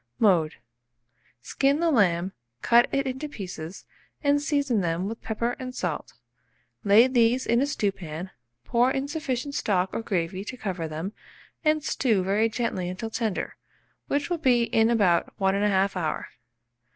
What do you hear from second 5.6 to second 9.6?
salt; lay these in a stewpan, pour in sufficient